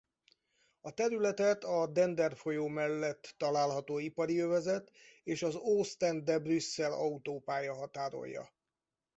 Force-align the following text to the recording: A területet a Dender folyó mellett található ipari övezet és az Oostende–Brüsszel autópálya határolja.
A 0.81 0.91
területet 0.93 1.63
a 1.63 1.87
Dender 1.87 2.35
folyó 2.37 2.67
mellett 2.67 3.33
található 3.37 3.97
ipari 3.99 4.39
övezet 4.39 4.91
és 5.23 5.43
az 5.43 5.55
Oostende–Brüsszel 5.55 6.91
autópálya 6.93 7.73
határolja. 7.75 8.51